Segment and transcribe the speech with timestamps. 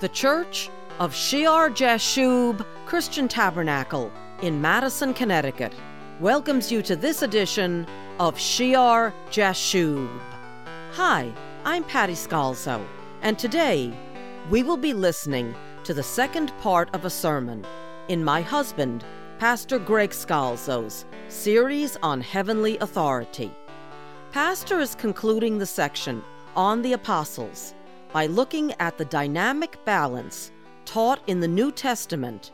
[0.00, 0.70] The Church
[1.00, 5.74] of Shear Jashub Christian Tabernacle in Madison, Connecticut
[6.20, 7.84] welcomes you to this edition
[8.20, 10.08] of Shear Jashub.
[10.92, 11.32] Hi,
[11.64, 12.80] I'm Patty Scalzo,
[13.22, 13.92] and today
[14.50, 15.52] we will be listening
[15.82, 17.66] to the second part of a sermon
[18.06, 19.04] in my husband,
[19.40, 23.50] Pastor Greg Scalzo's series on heavenly authority.
[24.30, 26.22] Pastor is concluding the section
[26.54, 27.74] on the apostles
[28.12, 30.50] by looking at the dynamic balance
[30.84, 32.52] taught in the New Testament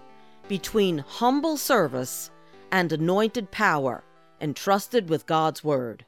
[0.48, 2.30] between humble service
[2.72, 4.02] and anointed power
[4.40, 6.04] entrusted with God's Word.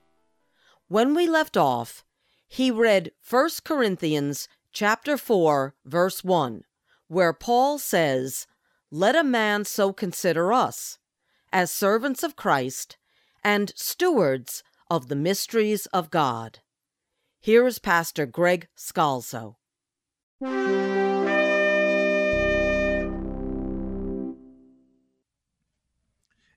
[0.88, 2.04] When we left off,
[2.48, 6.64] he read 1 Corinthians chapter 4 verse 1,
[7.08, 8.46] where Paul says,
[8.90, 10.98] "Let a man so consider us,
[11.52, 12.96] as servants of Christ
[13.42, 16.60] and stewards of the mysteries of God."
[17.40, 19.56] Here is Pastor Greg Scalzo.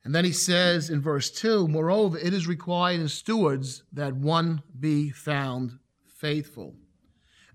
[0.09, 4.63] And then he says in verse 2 Moreover, it is required in stewards that one
[4.79, 6.73] be found faithful.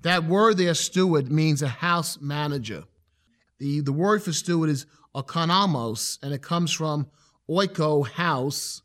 [0.03, 2.85] That word there, steward, means a house manager.
[3.59, 4.87] The, the word for steward is
[5.17, 7.09] oikonomos, and it comes from
[7.51, 8.83] oiko, house,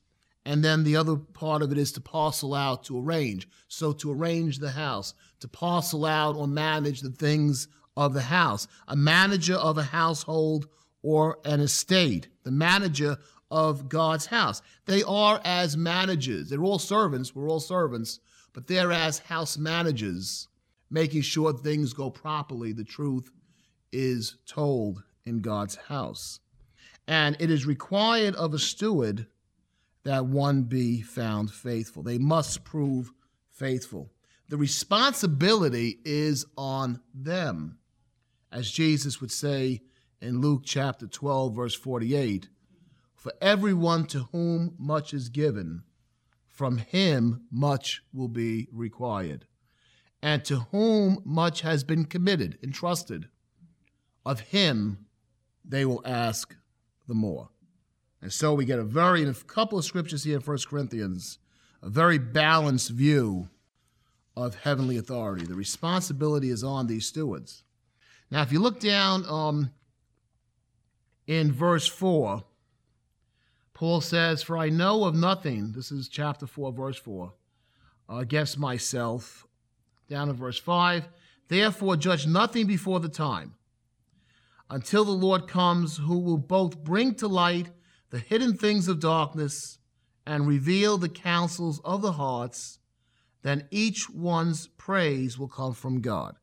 [0.49, 3.47] and then the other part of it is to parcel out, to arrange.
[3.67, 8.67] So to arrange the house, to parcel out or manage the things of the house.
[8.87, 10.67] A manager of a household
[11.03, 13.17] or an estate, the manager
[13.51, 14.63] of God's house.
[14.87, 16.49] They are as managers.
[16.49, 17.35] They're all servants.
[17.35, 18.19] We're all servants,
[18.51, 20.47] but they're as house managers,
[20.89, 22.73] making sure things go properly.
[22.73, 23.29] The truth
[23.91, 26.39] is told in God's house.
[27.07, 29.27] And it is required of a steward
[30.03, 32.03] that one be found faithful.
[32.03, 33.11] They must prove
[33.49, 34.11] faithful.
[34.47, 37.77] The responsibility is on them.
[38.51, 39.81] As Jesus would say
[40.21, 42.49] in Luke chapter 12, verse 48
[43.15, 45.83] For everyone to whom much is given,
[46.47, 49.45] from him much will be required.
[50.21, 53.29] And to whom much has been committed, entrusted,
[54.25, 55.05] of him
[55.63, 56.55] they will ask
[57.07, 57.49] the more.
[58.21, 61.39] And so we get a very, in a couple of scriptures here in 1 Corinthians,
[61.81, 63.49] a very balanced view
[64.35, 65.45] of heavenly authority.
[65.45, 67.63] The responsibility is on these stewards.
[68.31, 69.71] Now, if you look down um,
[71.27, 72.43] in verse 4,
[73.73, 77.33] Paul says, For I know of nothing, this is chapter 4, verse 4,
[78.09, 79.45] against myself.
[80.09, 81.07] Down in verse 5,
[81.47, 83.53] therefore judge nothing before the time,
[84.69, 87.69] until the Lord comes, who will both bring to light
[88.09, 89.77] the hidden things of darkness
[90.25, 92.79] and reveal the counsels of the hearts,
[93.41, 96.35] then each one's praise will come from God.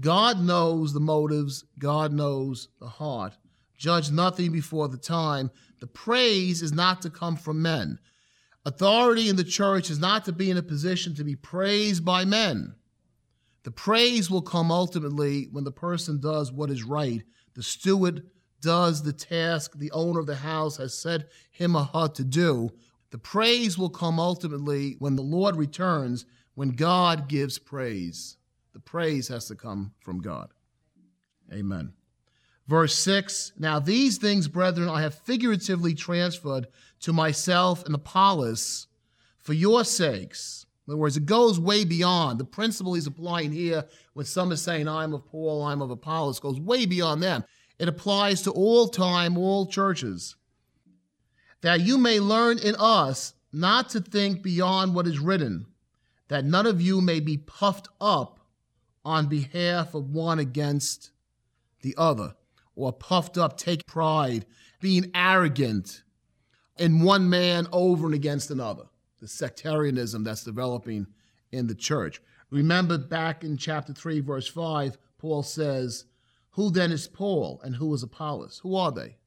[0.00, 3.36] God knows the motives, God knows the heart.
[3.76, 5.50] Judge nothing before the time.
[5.80, 7.98] The praise is not to come from men.
[8.64, 12.24] Authority in the church is not to be in a position to be praised by
[12.24, 12.74] men.
[13.64, 17.22] The praise will come ultimately when the person does what is right.
[17.54, 18.22] The steward
[18.60, 22.70] does the task the owner of the house has set him or her to do.
[23.10, 28.36] The praise will come ultimately when the Lord returns, when God gives praise.
[28.72, 30.50] The praise has to come from God.
[31.52, 31.92] Amen.
[32.66, 36.66] Verse 6 Now these things, brethren, I have figuratively transferred
[37.00, 38.88] to myself and Apollos
[39.38, 40.66] for your sakes.
[40.86, 42.38] In other words, it goes way beyond.
[42.38, 46.38] The principle he's applying here, when some is saying, I'm of Paul, I'm of Apollos,
[46.38, 47.44] goes way beyond them.
[47.78, 50.36] It applies to all time, all churches.
[51.60, 55.66] That you may learn in us not to think beyond what is written,
[56.28, 58.40] that none of you may be puffed up
[59.04, 61.10] on behalf of one against
[61.82, 62.34] the other,
[62.74, 64.44] or puffed up, take pride,
[64.80, 66.02] being arrogant
[66.76, 68.84] in one man over and against another.
[69.20, 71.06] The sectarianism that's developing
[71.52, 72.20] in the church.
[72.50, 76.04] Remember back in chapter 3, verse 5, Paul says,
[76.56, 78.60] who then is Paul and who is Apollos?
[78.62, 79.18] Who are they?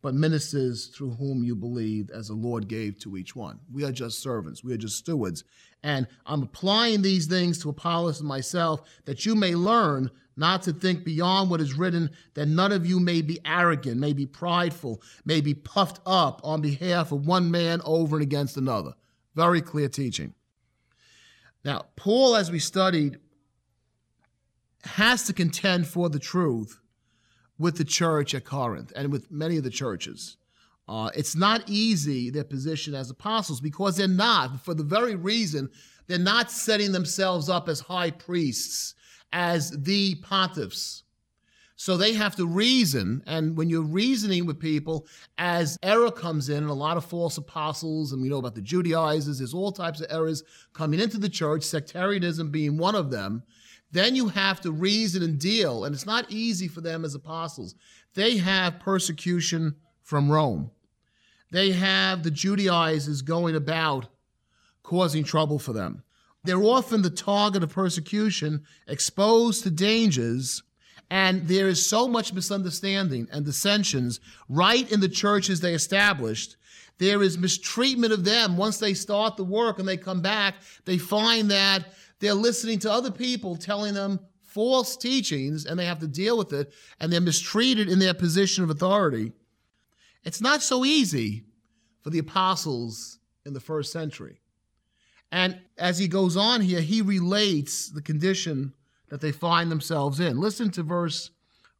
[0.00, 3.60] But ministers through whom you believed as the Lord gave to each one.
[3.70, 5.44] We are just servants, we are just stewards.
[5.82, 10.72] And I'm applying these things to Apollos and myself that you may learn not to
[10.72, 15.02] think beyond what is written, that none of you may be arrogant, may be prideful,
[15.26, 18.94] may be puffed up on behalf of one man over and against another.
[19.34, 20.32] Very clear teaching.
[21.62, 23.18] Now, Paul, as we studied,
[24.84, 26.80] has to contend for the truth
[27.58, 30.36] with the church at Corinth and with many of the churches.
[30.86, 35.70] Uh, it's not easy, their position as apostles, because they're not, for the very reason
[36.06, 38.94] they're not setting themselves up as high priests,
[39.32, 41.02] as the pontiffs.
[41.76, 43.22] So they have to reason.
[43.26, 45.06] And when you're reasoning with people,
[45.38, 48.60] as error comes in, and a lot of false apostles, and we know about the
[48.60, 53.42] Judaizers, there's all types of errors coming into the church, sectarianism being one of them.
[53.94, 55.84] Then you have to reason and deal.
[55.84, 57.76] And it's not easy for them as apostles.
[58.14, 60.70] They have persecution from Rome,
[61.50, 64.08] they have the Judaizers going about
[64.82, 66.02] causing trouble for them.
[66.42, 70.62] They're often the target of persecution, exposed to dangers
[71.10, 76.56] and there is so much misunderstanding and dissensions right in the churches they established.
[76.98, 78.56] There is mistreatment of them.
[78.56, 81.84] Once they start the work and they come back, they find that
[82.24, 86.52] they're listening to other people telling them false teachings and they have to deal with
[86.54, 89.32] it and they're mistreated in their position of authority.
[90.22, 91.44] It's not so easy
[92.00, 94.40] for the apostles in the first century.
[95.30, 98.72] And as he goes on here, he relates the condition
[99.10, 100.40] that they find themselves in.
[100.40, 101.30] Listen to verse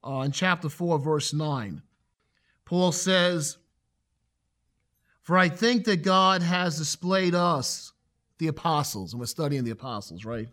[0.07, 1.81] uh, in chapter 4, verse 9.
[2.67, 3.57] Paul says,
[5.23, 7.94] For I think that God has displayed us,
[8.45, 10.49] the apostles, and we're studying the apostles, right?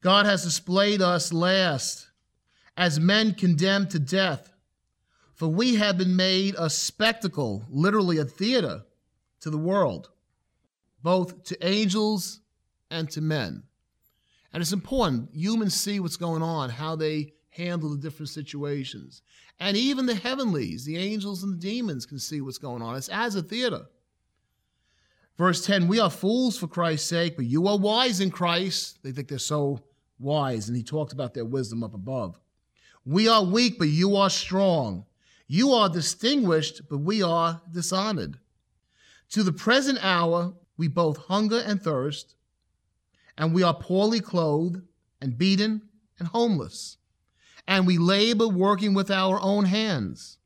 [0.00, 2.08] God has displayed us last
[2.76, 4.52] as men condemned to death,
[5.34, 8.82] for we have been made a spectacle, literally a theater,
[9.40, 10.10] to the world,
[11.02, 12.40] both to angels
[12.90, 13.62] and to men.
[14.52, 15.30] And it's important.
[15.32, 19.22] Humans see what's going on, how they handle the different situations.
[19.60, 22.96] And even the heavenlies, the angels and the demons can see what's going on.
[22.96, 23.86] It's as a theater.
[25.38, 29.02] Verse 10 We are fools for Christ's sake, but you are wise in Christ.
[29.02, 29.80] They think they're so
[30.18, 32.38] wise, and he talked about their wisdom up above.
[33.04, 35.04] We are weak, but you are strong.
[35.46, 38.38] You are distinguished, but we are dishonored.
[39.30, 42.36] To the present hour, we both hunger and thirst
[43.38, 44.82] and we are poorly clothed
[45.20, 45.82] and beaten
[46.18, 46.96] and homeless.
[47.68, 50.38] And we labor working with our own hands.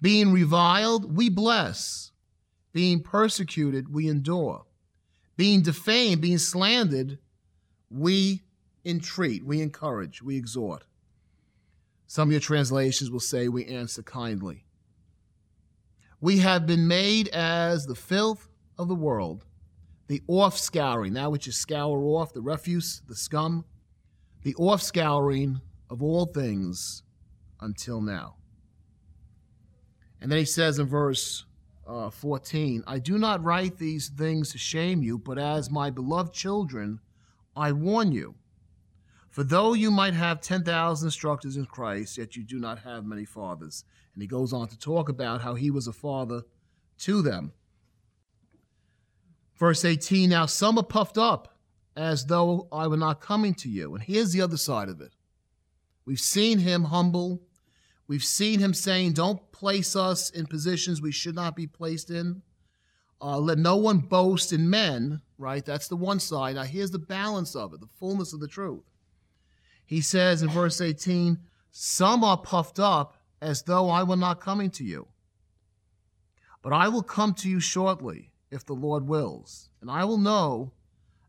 [0.00, 2.07] Being reviled, we bless.
[2.72, 4.64] Being persecuted, we endure.
[5.36, 7.18] Being defamed, being slandered,
[7.90, 8.42] we
[8.84, 10.84] entreat, we encourage, we exhort.
[12.06, 14.64] Some of your translations will say we answer kindly.
[16.20, 19.44] We have been made as the filth of the world
[20.08, 23.64] the off scouring, that which is scour off, the refuse, the scum,
[24.42, 25.60] the off scouring
[25.90, 27.02] of all things
[27.60, 28.36] until now.
[30.20, 31.44] And then he says in verse
[31.88, 36.32] uh, 14, I do not write these things to shame you, but as my beloved
[36.32, 37.00] children,
[37.56, 38.34] I warn you.
[39.30, 43.24] For though you might have 10,000 instructors in Christ, yet you do not have many
[43.24, 43.84] fathers.
[44.14, 46.42] And he goes on to talk about how he was a father
[46.98, 47.52] to them.
[49.56, 51.56] Verse 18 Now some are puffed up
[51.96, 53.94] as though I were not coming to you.
[53.94, 55.12] And here's the other side of it.
[56.04, 57.42] We've seen him humble.
[58.08, 62.42] We've seen him saying, Don't place us in positions we should not be placed in.
[63.20, 65.64] Uh, let no one boast in men, right?
[65.64, 66.54] That's the one side.
[66.54, 68.84] Now, here's the balance of it, the fullness of the truth.
[69.84, 71.38] He says in verse 18,
[71.70, 75.08] Some are puffed up as though I were not coming to you.
[76.62, 79.68] But I will come to you shortly if the Lord wills.
[79.80, 80.72] And I will know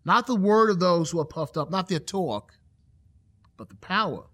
[0.05, 2.53] not the word of those who are puffed up, not their talk,
[3.57, 4.28] but the power.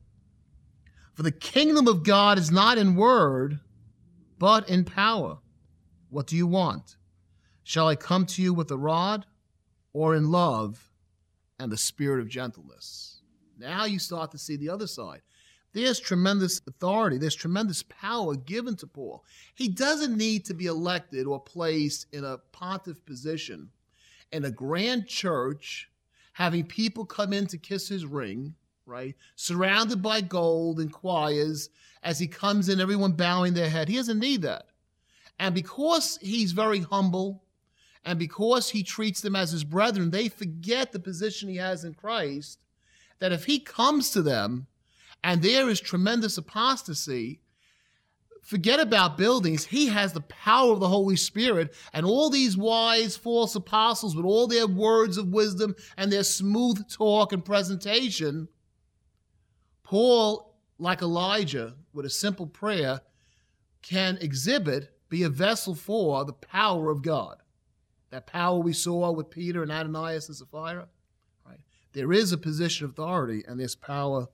[1.16, 3.60] For the kingdom of God is not in word,
[4.38, 5.40] but in power.
[6.10, 6.98] What do you want?
[7.64, 9.26] Shall I come to you with a rod
[9.94, 10.92] or in love
[11.58, 13.22] and the spirit of gentleness?
[13.58, 15.22] Now you start to see the other side.
[15.72, 19.24] There's tremendous authority, there's tremendous power given to Paul.
[19.56, 23.70] He doesn't need to be elected or placed in a pontiff position
[24.32, 25.90] in a grand church,
[26.34, 28.56] having people come in to kiss his ring,
[28.86, 29.16] right?
[29.36, 31.70] Surrounded by gold and choirs
[32.04, 33.90] as he comes in, everyone bowing their head.
[33.90, 34.68] He doesn't need that.
[35.40, 37.44] And because he's very humble
[38.06, 41.94] and because he treats them as his brethren, they forget the position he has in
[41.96, 42.60] Christ.
[43.20, 44.68] That if he comes to them
[45.24, 47.42] and there is tremendous apostasy,
[48.44, 49.66] forget about buildings.
[49.66, 54.26] He has the power of the Holy Spirit, and all these wise false apostles, with
[54.26, 58.48] all their words of wisdom and their smooth talk and presentation,
[59.86, 63.02] Paul, like Elijah, with a simple prayer,
[63.84, 67.38] can exhibit, be a vessel for the power of God.
[68.10, 70.88] That power we saw with Peter and Ananias and Sapphira.
[71.48, 71.60] Right?
[71.94, 74.28] There is a position of authority, and there's power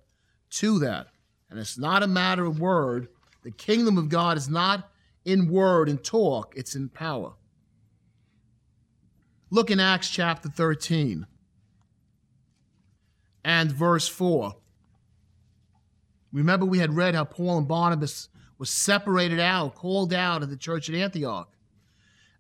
[0.51, 1.07] to that.
[1.49, 3.09] And it's not a matter of word.
[3.43, 4.89] The kingdom of God is not
[5.25, 7.33] in word and talk, it's in power.
[9.49, 11.27] Look in Acts chapter 13
[13.43, 14.55] and verse 4.
[16.31, 20.57] Remember, we had read how Paul and Barnabas were separated out, called out of the
[20.57, 21.51] church at Antioch.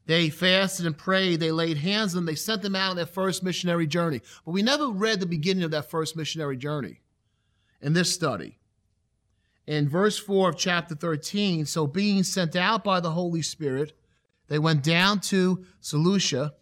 [0.05, 1.39] They fasted and prayed.
[1.39, 2.25] They laid hands on them.
[2.25, 4.21] They sent them out on their first missionary journey.
[4.45, 7.01] But we never read the beginning of that first missionary journey
[7.81, 8.57] in this study.
[9.67, 13.93] In verse 4 of chapter 13, so being sent out by the Holy Spirit,
[14.47, 16.53] they went down to Seleucia,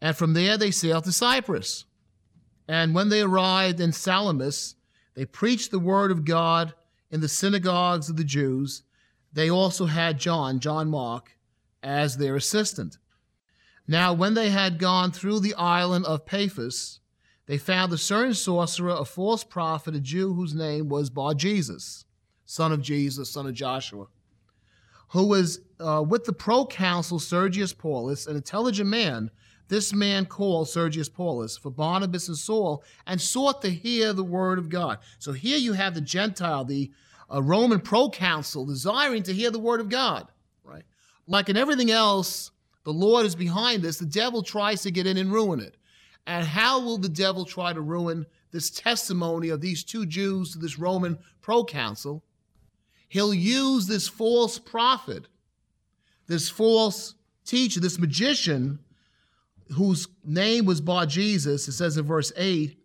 [0.00, 1.84] and from there they sailed to Cyprus.
[2.68, 4.76] And when they arrived in Salamis,
[5.14, 6.74] they preached the word of God
[7.10, 8.82] in the synagogues of the Jews.
[9.32, 11.36] They also had John, John Mark,
[11.82, 12.98] as their assistant.
[13.86, 17.00] Now, when they had gone through the island of Paphos,
[17.46, 22.04] they found a certain sorcerer, a false prophet, a Jew whose name was Bar Jesus,
[22.44, 24.06] son of Jesus, son of Joshua,
[25.08, 29.30] who was uh, with the proconsul Sergius Paulus, an intelligent man.
[29.68, 34.58] This man called Sergius Paulus for Barnabas and Saul and sought to hear the word
[34.58, 34.98] of God.
[35.18, 36.90] So here you have the Gentile, the
[37.32, 40.28] uh, Roman proconsul, desiring to hear the word of God.
[40.64, 40.84] Right,
[41.26, 42.50] like in everything else,
[42.84, 43.98] the Lord is behind this.
[43.98, 45.76] The devil tries to get in and ruin it.
[46.26, 50.58] And how will the devil try to ruin this testimony of these two Jews to
[50.58, 52.22] this Roman proconsul?
[53.08, 55.26] He'll use this false prophet,
[56.26, 57.14] this false
[57.44, 58.78] teacher, this magician,
[59.74, 62.78] whose name was Bar Jesus, it says in verse 8,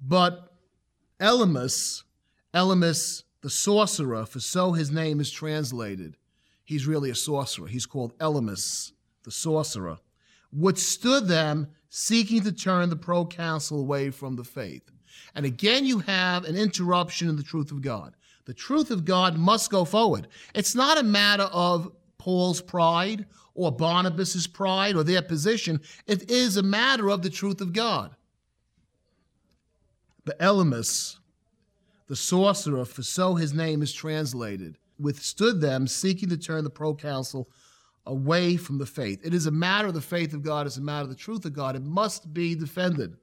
[0.00, 0.52] but
[1.20, 2.02] Elymas,
[2.54, 6.16] Elymas the sorcerer, for so his name is translated.
[6.64, 7.68] He's really a sorcerer.
[7.68, 9.98] He's called Elymas, the sorcerer,
[10.52, 14.90] withstood them seeking to turn the proconsul away from the faith.
[15.34, 18.14] And again, you have an interruption in the truth of God.
[18.46, 20.28] The truth of God must go forward.
[20.54, 21.92] It's not a matter of
[22.26, 25.80] Paul's pride or Barnabas's pride or their position.
[26.08, 28.16] It is a matter of the truth of God.
[30.24, 31.18] But Elymas,
[32.08, 37.48] the sorcerer, for so his name is translated, withstood them, seeking to turn the proconsul
[38.06, 39.20] away from the faith.
[39.24, 41.44] It is a matter of the faith of God, it's a matter of the truth
[41.44, 41.76] of God.
[41.76, 43.16] It must be defended.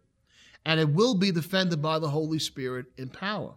[0.66, 3.52] And it will be defended by the Holy Spirit in power.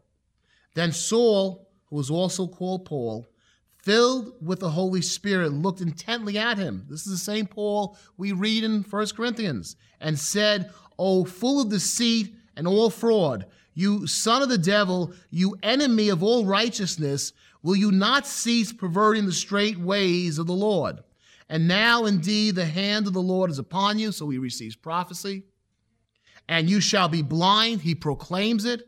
[0.74, 3.28] Then Saul, who was also called Paul,
[3.86, 6.84] filled with the Holy Spirit, looked intently at him.
[6.90, 11.68] This is the same Paul we read in 1 Corinthians, and said, O full of
[11.68, 17.76] deceit and all fraud, you son of the devil, you enemy of all righteousness, will
[17.76, 21.04] you not cease perverting the straight ways of the Lord?
[21.48, 25.44] And now indeed the hand of the Lord is upon you, so he receives prophecy.
[26.48, 28.82] And you shall be blind, he proclaims it,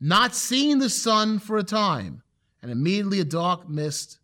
[0.00, 2.22] not seeing the sun for a time.
[2.62, 4.16] And immediately a dark mist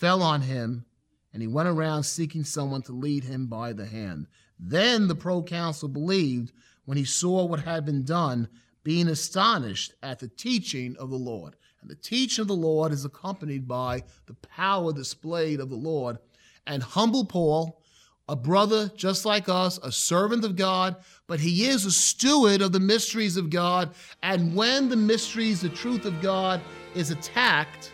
[0.00, 0.86] fell on him,
[1.32, 4.26] and he went around seeking someone to lead him by the hand.
[4.58, 6.52] Then the proconsul believed
[6.86, 8.48] when he saw what had been done,
[8.82, 11.54] being astonished at the teaching of the Lord.
[11.82, 16.18] And the teaching of the Lord is accompanied by the power displayed of the Lord
[16.66, 17.82] and humble Paul,
[18.28, 22.72] a brother just like us, a servant of God, but he is a steward of
[22.72, 23.94] the mysteries of God.
[24.22, 26.60] And when the mysteries, the truth of God
[26.94, 27.92] is attacked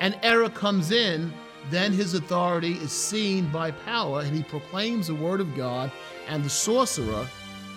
[0.00, 1.32] and error comes in,
[1.70, 5.90] then his authority is seen by power and he proclaims the word of God,
[6.28, 7.26] and the sorcerer